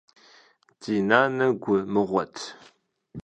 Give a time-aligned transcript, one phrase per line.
[0.81, 2.35] Ди нанэ гу мыгъуэт.